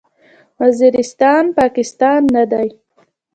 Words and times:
وزیرستان، 0.61 1.43
پاکستان 1.59 2.21
نه 2.35 2.43
دی. 2.51 2.67